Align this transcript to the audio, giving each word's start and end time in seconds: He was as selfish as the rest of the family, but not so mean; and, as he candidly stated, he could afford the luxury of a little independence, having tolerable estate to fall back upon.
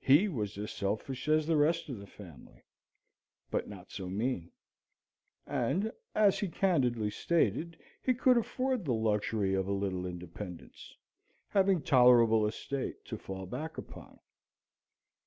He 0.00 0.28
was 0.28 0.56
as 0.56 0.70
selfish 0.70 1.28
as 1.28 1.46
the 1.46 1.58
rest 1.58 1.90
of 1.90 1.98
the 1.98 2.06
family, 2.06 2.64
but 3.50 3.68
not 3.68 3.90
so 3.90 4.08
mean; 4.08 4.50
and, 5.46 5.92
as 6.14 6.38
he 6.38 6.48
candidly 6.48 7.10
stated, 7.10 7.76
he 8.02 8.14
could 8.14 8.38
afford 8.38 8.86
the 8.86 8.94
luxury 8.94 9.52
of 9.52 9.68
a 9.68 9.72
little 9.72 10.06
independence, 10.06 10.96
having 11.48 11.82
tolerable 11.82 12.46
estate 12.46 13.04
to 13.04 13.18
fall 13.18 13.44
back 13.44 13.76
upon. 13.76 14.18